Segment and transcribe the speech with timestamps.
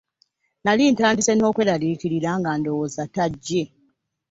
[0.63, 3.63] Nali ntandise n'okweraliikirira nga ndowooza tajje.